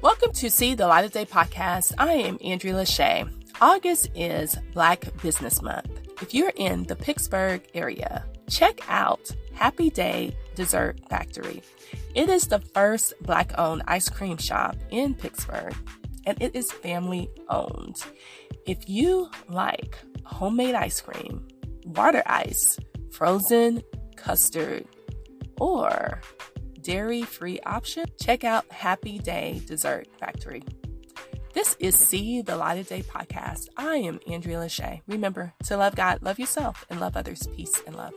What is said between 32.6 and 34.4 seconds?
of Day podcast. I am